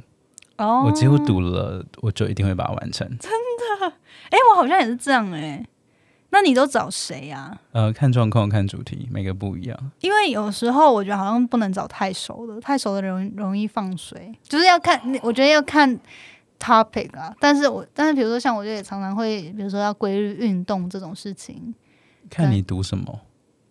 [0.58, 3.08] 哦我几乎赌了，我就一定会把它完成。
[3.18, 3.94] 真的
[4.30, 5.66] 哎、我好像也是这样哎、
[6.34, 7.56] 那你都找谁啊？
[7.74, 9.92] 呃，看状况，看主题，每个不一样。
[10.02, 15.88] 因为有时候我觉得好像不能找太熟的，太熟的容容易放水，就是要看，我觉得要看
[16.60, 17.32] topic 啊。
[17.40, 21.76] 但是我但是比如说像我就也常常会，比如说要规律运动这种事情，
[22.32, 23.20] 看你读什么，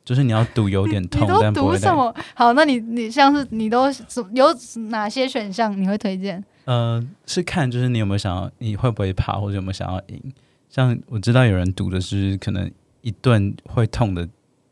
[0.04, 1.80] 就是你要赌有点你痛，都 但不会太。
[1.80, 2.14] 读什么？
[2.34, 3.86] 好，那你你像是你都
[4.34, 4.46] 有
[4.88, 6.42] 哪些选项你会推荐？
[6.64, 10.32] 呃，是看就是你有没有想要，你会不会怕，或者有没有想要赢。
[10.72, 12.68] 像我知道有人赌的是可能
[13.02, 14.26] 一顿会痛的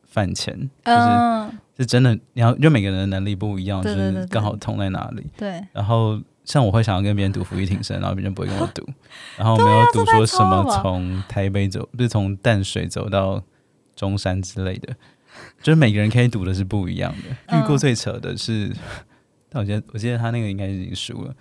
[0.09, 5.27] 饭钱，就是嗯，是真的，你要就每个人的能力不一样，对对对对就是刚好痛在哪里。
[5.37, 8.83] 对，然后像我会想要跟别人赌伏地挺身，然后别人不会跟我赌，
[9.37, 13.43] 然后没有赌说什么从台北走，不是从淡水走到
[13.95, 14.95] 中山之类的，
[15.63, 17.37] 就是每个人可以赌的是不一样的。
[17.49, 18.75] 嗯遇过最扯的是，
[19.51, 21.35] 但我记得我记得他那个应该已经输了。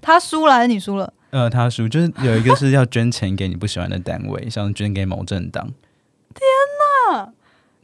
[0.00, 1.12] 他输了还是你输了？
[1.32, 5.66] 呃，他输就是有一个是要捐钱给你不喜欢的单位， 像捐给某政党。
[6.34, 6.46] 天
[7.10, 7.32] 哪！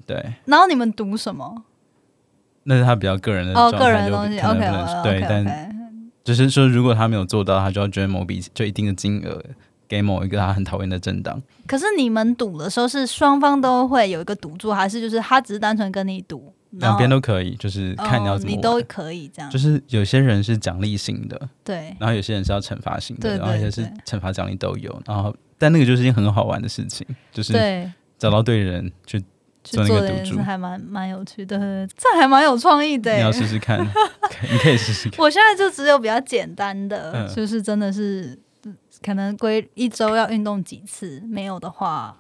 [0.07, 1.65] 对，然后你们赌什么？
[2.65, 5.75] 那是他比较个人的哦，个人的东西，OK，对，但
[6.23, 9.43] 就是说，如果他没有做到，他就要捐某笔就一定的金额
[9.89, 11.43] 给某一个他很讨厌的政党。
[11.67, 25.03] 可是你们赌的时候是双方都会有一个赌注，还是就是他只是单纯跟你赌，两边都都可以，就是看你要怎么你都可以这样，就是有些人是奖励型的，对然后有些人是要惩罚型的，对然后有些是惩罚奖励都有。
[25.07, 29.19] 然后，但那个就是一件很好玩的事情，就是对，找到对人去，
[29.65, 33.15] 去做那做的也是个赌注还蛮蛮有趣的，这还蛮有创意的。
[33.15, 33.81] 你要试试看，
[34.51, 35.19] 你可以试试看。
[35.21, 42.17] 我现在就只有比较简单的，嗯就是真的是嗯可能规一周要运动几次，没有的话，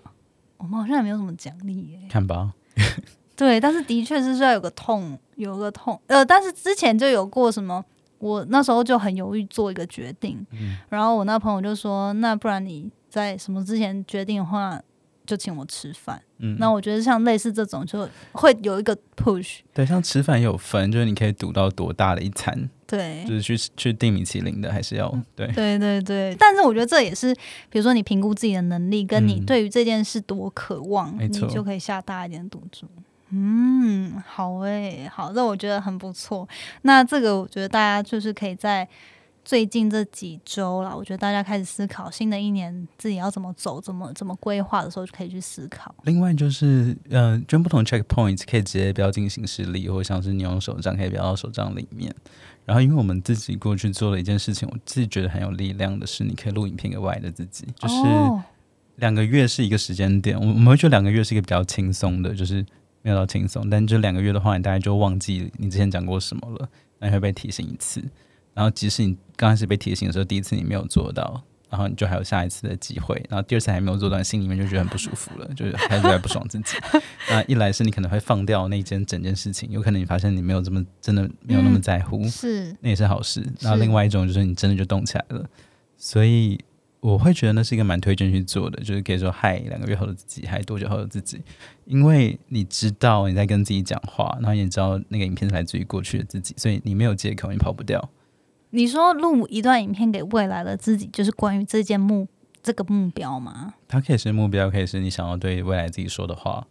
[0.57, 2.01] 我们好像也没有什么奖励耶。
[2.09, 2.53] 看吧，
[3.39, 7.85] 对，但是的确是要有个痛，有个痛，呃，但是之前就有过什么，
[8.19, 14.83] 我那时候就很犹豫做一个决定，嗯然后我那朋友就说，那不然你在什么之前决定的话，
[15.25, 16.21] 就请我吃饭。
[16.41, 23.35] 嗯，那我觉得像类似这种，就会有一个 push，对，像吃饭也有分，就是你可以赌到多大的一餐，对就。
[23.35, 25.47] 是去去订米其林的，还是要对。
[25.53, 27.35] 对对对，但是我觉得这也是，
[27.71, 32.87] 比如说你评估自己的能力，跟你嗯对于这件事多渴望，你就可以下大一点赌注。
[33.31, 36.49] 嗯，好诶、好，那我觉得很不错。
[36.83, 38.89] 那这个我觉得大家就是可以在
[39.45, 45.95] 最近这几周了，我觉得大家开始思考新的一年自己要怎么走、怎么怎么规划的时候，就可以去思考。
[46.05, 52.15] 另外就是，呃，捐不同 checkpoints 可以直接标进行事历，或者像是你用手账可以标到手账里面。
[52.67, 58.05] 然后，因为我们自己过去做了一件事情，我自己觉得很有力量的是，你可以录影片给外的自己，就是
[58.97, 62.63] 两个月是一个时间点，我我们会觉得两个月是一个比较轻松的，就是
[63.09, 66.69] 没有到轻松，但这两个月的话，你大概就忘记你之前讲过什么了，
[66.99, 68.05] 那你会被提醒一次。
[68.53, 73.17] 然后，即使你刚开始被提醒的时候，第一次你没有做到，然后你就还有下一次的机会。
[73.31, 76.77] 然后第二次还没有做到，心里面就觉得很不舒服了，就是开始在不爽自己。
[77.31, 83.43] 那一来是你可能会放掉那件整件事情，有可能你发现你没有这么真的没有那么在乎，是那也是好事。
[83.61, 85.49] 然后另外一种就是你真的就动起来了，
[85.97, 86.61] 所以
[87.01, 91.41] 我会觉得那是一个蛮推荐去做的，就是可以说嗨两个月后的自己，嗨多久后的自己，
[91.85, 98.11] 因为你知道你在跟自己讲话，然后你知道那个影片是来自于过去的自己，所以你没有借口，你跑不掉。
[98.71, 102.27] 你说录一段影片给未来的自己，就是关于这件目
[102.63, 103.75] 这个目标吗？
[103.87, 106.67] 它可以是目标，可以是你想要对未来自己说的话。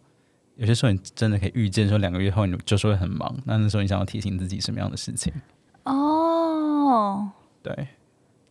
[0.56, 5.32] 有些时候你真的可以预见，说两个月后你就是会很忙，那那时候你想要提醒自己什么样的事情？
[5.84, 7.30] 哦，
[7.62, 7.88] 对。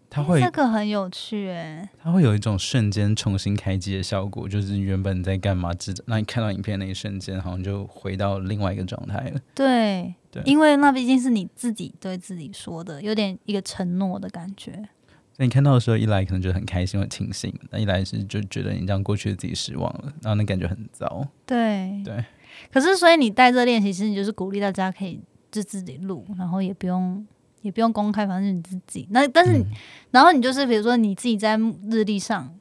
[0.10, 9.40] 它会这个很有趣诶，它会有一种瞬间重新开机的效果，就是原本在干嘛，知那你看到影片那一瞬间，好像就回到另外一个状态了。
[9.54, 14.72] 对，对，因为那毕竟是你自己对自己说的，有点一个承诺的感觉。
[15.34, 21.28] 所以你看到的时候，一来可能觉得很开心、很庆幸；那一来是就觉得你这样过去的自己失望了，然后那感觉很糟。
[21.46, 22.24] 对对。
[22.72, 25.20] 可是，所以你带着练习，其实你就是鼓励大家可以
[25.52, 27.28] 就自己录，然后也不用。
[27.62, 29.08] 也不用公开，反正你自己。
[29.12, 29.64] 那但是，
[30.12, 31.58] 然后你就是比如说你自己在
[31.90, 32.54] 日历上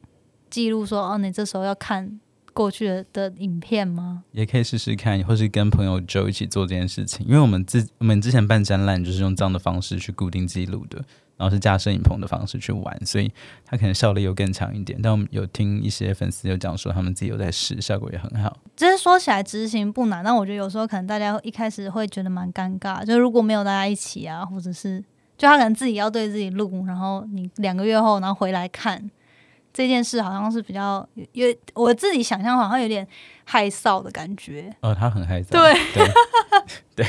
[0.49, 2.19] 记录说，哦，你这时候要看
[2.53, 4.23] 过去的的影片吗？
[4.31, 7.25] 也可以试试看，或是跟朋友就一起做这件事情。
[7.27, 11.03] 因为我们自我们之前办展览就是用这样的方式去固定记录的。
[11.37, 13.31] 然后是加摄影棚的方式去玩，所以
[13.65, 14.99] 他可能效率又更强一点。
[15.01, 18.57] 但我们有听一些粉丝有讲说，他们自己有在试，效果也很好。
[18.75, 24.99] 其实说起来执行不难，但我觉得有时候可能大家一开始会觉得蛮尴尬，就如果没有大家一起啊，或者是
[25.37, 29.09] 就他可能自己要对自己录，然后你两个月后然后回来看。
[29.73, 33.07] 这件事好像是比较，因为我自己想象好像有点
[33.43, 34.75] 害臊的感觉。
[34.81, 35.51] 哦，他很害臊。
[35.51, 35.75] 对
[36.95, 37.05] 对，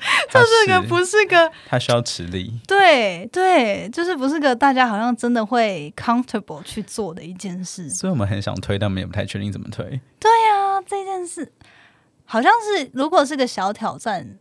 [0.30, 2.58] 这是个不是个，他需要持力。
[2.66, 7.88] 对对，就是不是个大家好像真的会 comfortable 去做的一件事。
[7.90, 9.84] 所以我们很想推，但我们也不太确定怎么推。
[10.18, 11.52] 对呀，这件事
[12.24, 14.38] 好像是如果是个小挑战，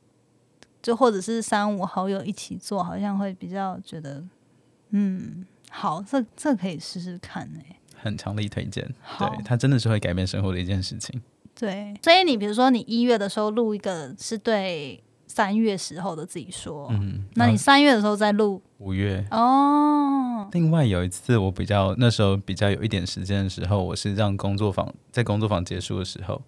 [0.82, 4.24] 就或者是三五好友一起做，好像会比较觉得，
[4.92, 5.46] 嗯。
[5.72, 8.84] 好，这这可以试试看诶，很强力推荐。
[9.20, 11.22] 对，它真的是会改变生活的一件事情。
[11.54, 15.00] 对，所以你比如说，你一月的时候录一个，是对
[15.40, 20.46] 三月时候的自己说，嗯，那你三月的时候再录五月哦。
[20.52, 26.42] 另外有一次，我比较那时候比较有一点时间的时候，我是让工作坊在工作坊结束的时候，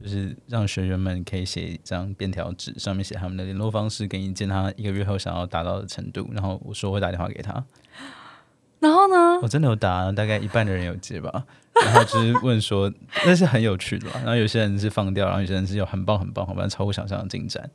[0.00, 7.64] 就是让学员们可以写一张便条纸，上面写他们的联络方式跟一件他一个月后想要达到的程度，然后我说会打电话给他。
[8.78, 9.40] 然后呢？
[9.42, 11.44] 我真的有打，大概一半的人有接吧。
[11.84, 12.92] 然后就是问说，
[13.26, 14.08] 那是很有趣的。
[14.14, 17.68] 然后有些人是放掉，然后有些人是有很棒、很棒、很棒、超乎想象的进展。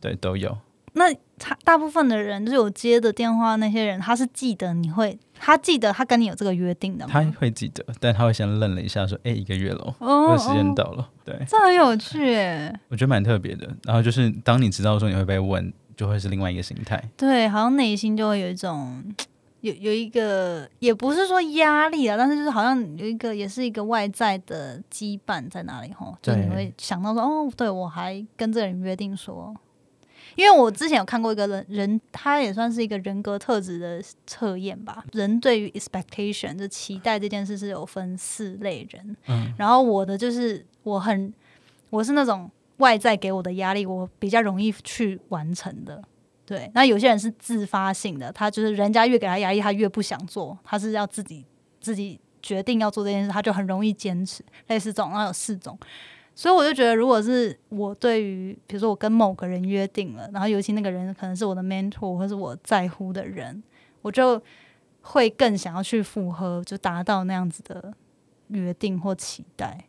[0.00, 0.56] 对，都有。
[0.94, 1.04] 那
[1.38, 7.12] 他大部分的人，就是有接的电话那些人，他是记得你会，他记得他跟你有这个约定的吗？
[7.12, 13.68] 他会记得，但他会先愣了一下，说：“哎，一个月了，哦，时间到了。”对，这很有趣，哎，我觉得蛮特别的。
[13.84, 17.02] 然后就是当你知道说你会被问，就会是另外一个心态。
[17.16, 19.04] 对，好像内心就会有一种。
[19.60, 29.54] 有有一个，也不是说压力啊，但是就是好像有一个，也是一个外在的羁绊在哪里吼，就你会想到说，哦，对我还跟这个人约定说，
[30.40, 35.04] 因为我之前有看过一个人人，他也算是一个人格特质的测验吧。
[35.12, 41.30] 人对于 expectation 就期待这件事是有分四类人，嗯，然后我的就是我很
[41.90, 46.02] 我是那种外在给我的压力，我比较容易去完成的。
[46.46, 51.44] 对，那有些人是自发性的，他就是人家越给他压力，他越不想做，他是要自己
[51.82, 54.42] 自己决定要做这件事，他就很容易坚持。
[54.68, 55.78] 类似这种，然后有四种，
[56.40, 63.62] 所以我就觉得，如果是我对于，比如说我跟某个人约定了，然后尤其那个人可能是我的 mentor 或是我在乎的人，
[64.00, 64.42] 我就
[65.02, 67.92] 会更想要去符合，就达到那样子的
[68.48, 69.84] 约定或期待。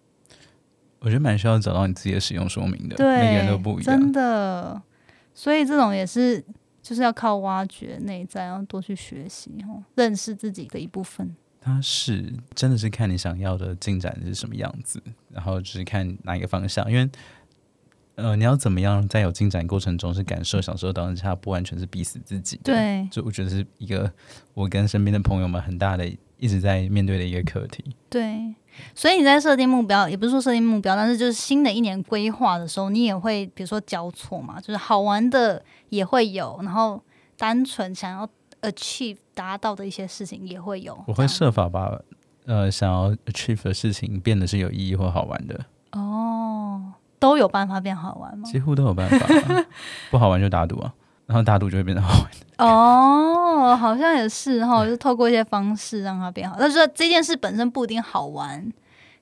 [0.99, 4.81] 我觉得蛮需要找到你自己的使用说明的，每个人都不一样，真的。
[5.33, 6.43] 所以这种也是，
[6.81, 11.33] 就是要靠挖掘内在，然后多去学习，哦，认识自己的一部分。
[11.63, 16.91] 它是真的是看你想要的进展是什么样子，然后就是看哪一个方向。
[16.91, 17.07] 因为
[18.15, 22.59] 呃，你要怎么样在有进展过程中是感受、享受当下，不完全是逼死自己。
[22.63, 24.11] 对，就我觉得是一个
[24.53, 26.05] 我跟身边的朋友们很大的
[26.37, 27.83] 一直在面对的一个课题。
[28.09, 28.53] 对，
[28.93, 37.01] 所以你在设定目标，也不是说设定目标，但是就是新的一年规划的时候，你也会比如说交错嘛，就是好玩的也会有，然后
[37.37, 38.29] 单纯想要
[38.61, 40.97] achieve 达到的一些事情也会有。
[41.07, 41.99] 我会设法把
[42.45, 45.59] 呃想要 achieve 的事情变得是有意义或好玩的。
[45.91, 46.93] 哦。
[47.19, 48.49] 都有办法变好玩吗？
[48.49, 49.27] 几乎都有办法，
[50.09, 50.91] 不好玩就打赌啊，
[51.27, 52.67] 然后打赌就会变得好玩。
[52.67, 56.55] 哦，好像也是哈，就透过一些方式让它变好。
[56.59, 58.73] 但是这件事本身不一定好玩，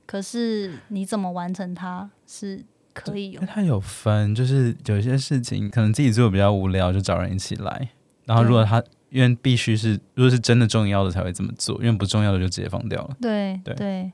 [0.06, 2.64] 可是你怎么完成它是
[2.94, 3.42] 可以有。
[3.42, 7.90] 它有分，就是有些事情可能自己做比较无聊，就找人一起来。
[8.24, 13.18] 然后如果他因为必须是如果是真的重要的才会这么做，因为不重要的就直接放掉了。
[13.22, 14.12] 对对。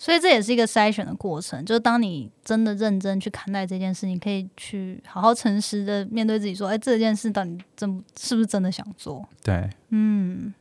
[0.00, 10.54] 所以这也是一个筛选的过程，就是当你真的认真去看待这件事，你可以去好好诚实的面对自己，说：“哎，这件事到底真是不是真的想做？”对，嗯，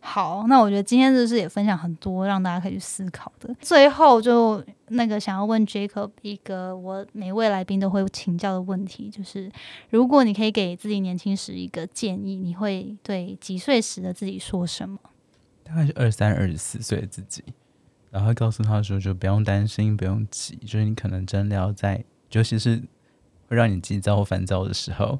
[0.00, 3.54] 好，那我觉得今天就是也分享很多让大家可以去思考的。
[3.60, 9.50] 最后就那个想要问 Jacob 一个我每位来宾都会请教的问题，就是
[9.90, 14.98] 如果你可以给自己年轻时一个建议，你会对几岁时的自己说什么？
[15.64, 17.44] 大概是二三、二十四岁的自己。
[18.10, 22.82] 然后告诉他说：“就不用担心，不用急，就是你可能真的要在，尤其是
[23.46, 25.18] 会让你急躁或烦躁的时候，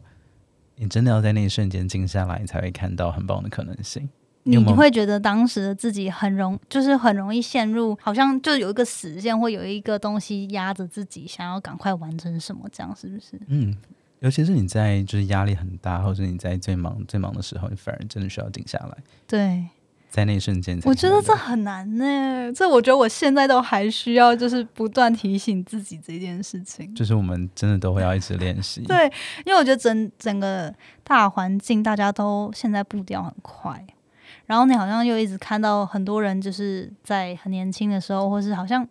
[0.76, 4.09] 你真的要在那一瞬间静下来，你才会看到很棒的可能性。
[4.49, 13.40] 你你会觉得当时的自己很容，就是很容易陷入，好像就有一个死线，或有一个东西压着自己，想要赶快完成什么，这样是不是？
[13.49, 13.76] 嗯，
[14.20, 18.96] 尤其是你在就是压力很大，或者你在最忙最忙的时候，你反而真的需要静下来。
[19.26, 19.66] 对。”
[20.11, 22.51] 在那一瞬间，我觉得这很难呢。
[22.55, 26.94] 这我觉得我现在都还需要，就是不断提醒自己这件事情。
[26.94, 28.80] 就是我们真的都会要一直练习。
[28.86, 29.05] 对，
[29.44, 30.74] 因为我觉得整整个
[31.05, 33.86] 大环境，大家都现在步调很快，
[34.49, 38.84] 然后你好像又一直看到很多人，就是在很年轻的时候，或是好像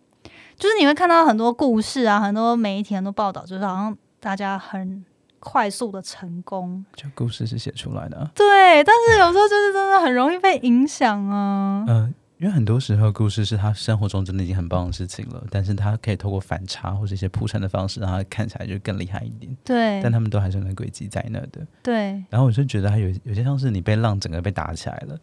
[0.56, 5.04] 就是你会看到很多故事啊，很多媒体很多报道，就是好像大家很。
[5.40, 8.82] 快速的成功，就故事是写出来的，对。
[8.82, 11.84] 但是有时候就是真的很容易被影响啊。
[11.86, 19.56] 嗯，因为很多时候故事是他生活中真的已经很棒的事情了，但是他可以透过反差或者一些铺陈的方式，让他看起来就更厉害一点。
[19.64, 21.64] 对，但他们都还是那轨迹在那的。
[21.84, 22.20] 对。
[22.28, 25.16] 然后我就觉得，还有有些像是你被浪整个被打起来了，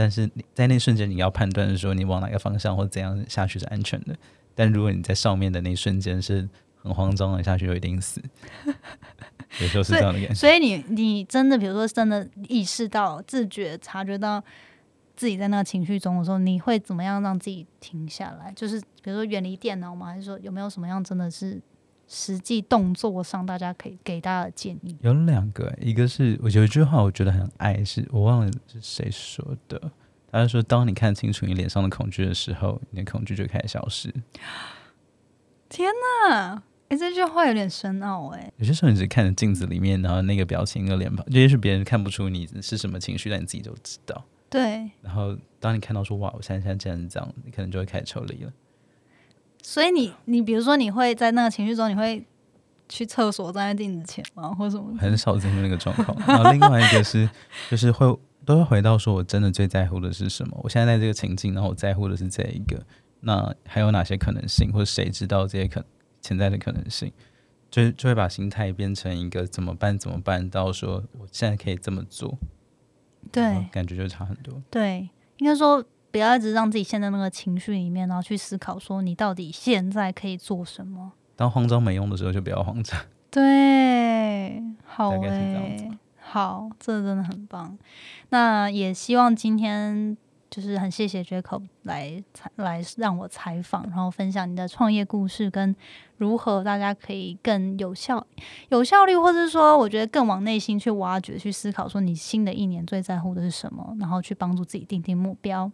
[0.00, 4.16] 但是你在那瞬间你要判断说你往哪个方向或怎样下去是安全的。
[4.54, 6.48] 但如果你在上面的那一瞬间是
[6.82, 8.18] 很慌张的下去，就一定死。
[9.60, 14.42] 有时候是这样的感觉，所以你你真的，比如说真的意识到、自觉、察觉到
[15.14, 18.50] 自己在那个情绪中的时候，你会怎么样让自己停下来？
[18.56, 20.06] 就是比如说远离电脑吗？
[20.06, 21.60] 还是说有没有什么样真的是
[22.12, 24.96] 实际动作上，大家可以给大家的建议？
[25.00, 29.80] 有两个，一个是我有一句话我觉得很爱，是我忘了是谁说的，
[30.32, 34.12] 他说：“当你看清楚你脸上的恐惧的时候，你的恐惧就开始消失。
[35.70, 35.88] ”天
[36.28, 36.60] 哪！
[36.88, 38.52] 哎，这句话有点深奥哎。
[38.56, 44.24] 有些时候你只看着镜子里面，然后那个表情、那个脸庞，这些是别人看不出你是什么情绪，但你自己都知道。
[44.48, 44.90] 对。
[45.00, 48.52] 然后当你看到说“哇，我现在现在竟然是这样”，你可能就会开始抽离了。
[49.62, 52.24] 所以你你比如说你会在那个情绪中，你会
[52.88, 54.96] 去厕所站在镜子前吗，或什么？
[54.98, 56.16] 很少进入那个状况。
[56.26, 57.28] 然后另外一个是，
[57.70, 58.06] 就是会
[58.44, 60.58] 都会回到说我真的最在乎的是什么？
[60.62, 62.84] 我现在在这个情境，然后我在乎的是这一个。
[63.20, 65.84] 那还有哪些可能性，或者谁知道这些可？
[66.22, 67.10] 潜在的可能性，
[67.70, 72.36] 就就会把心态变成一个怎么办怎么办，到说我现在可以这么做，
[73.32, 74.62] 对，感觉就差很多。
[74.70, 75.08] 对，
[75.38, 81.12] 应该说不要一直让自己陷在那个情绪里面，然后去思考说你到底现在可以做什么。
[81.36, 83.00] 当慌张没用的时候，就不要慌张。
[83.30, 87.78] 对，好诶，好，这真的很棒。
[88.30, 90.16] 那也希望今天。
[90.50, 95.76] 就是很谢谢 Jacob 来采来让我采访，然后分享你的创业故事跟。
[96.20, 98.24] 如何大家可以更有效、
[98.68, 105.70] 有效率，或者是说，我觉得更往内心去挖掘、去思考，说你新的一年最在乎的是什么，然后去帮助自己定定目标。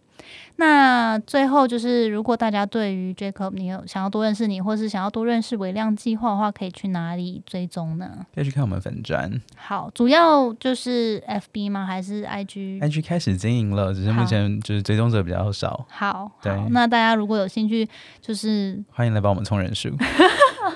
[0.57, 8.25] 那最后就是，如果大家对于 Jacob 你有想要多认识你，或是想要多认识微量计划的话，可以去哪里追踪呢？
[8.35, 9.31] 可以去看我们粉砖。
[9.57, 11.85] 好，主要就是 FB 吗？
[11.85, 15.85] 还是 IG？IG 开始经营了，只是目前就是追踪者比较少。
[15.91, 16.57] 好，对。
[16.71, 17.87] 那大家如果有兴趣，
[18.23, 19.91] 就是欢迎来帮我们充人数。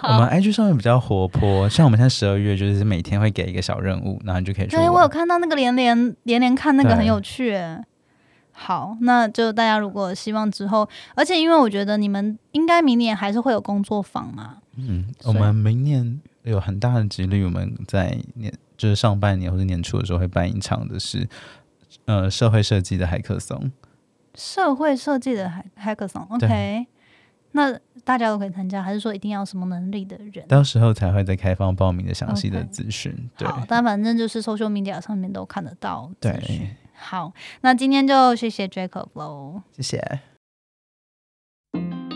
[0.03, 4.77] 我们 IG 上面比较活泼，像我们现在十二月就是每天会给一个小任务，然后你就可以去。
[4.77, 7.59] 对，我有看到那个连连连连看那个很有趣。
[8.53, 14.59] 好，那就大家如果希望之后，而且因为我觉得你们应该明年还是会有工作坊嘛。
[14.77, 21.27] 嗯，我们明年有很大的几率，我们在年就是上半年或者年初的时候会办一场的是
[22.05, 23.73] 呃社会设计的海克松。
[24.35, 26.87] 社会设计的海海克松，OK，
[27.53, 27.73] 那
[28.05, 30.47] 大家都可以参加，还是说一定要什么能力的人？
[30.49, 33.13] 到时候才会再开放报名的详细的资讯。
[33.37, 36.11] 对，但反正就是 social media 上面都看得到。
[36.21, 37.33] 对，好，
[37.63, 40.21] 那今天就谢谢 Jacob 喽，谢谢。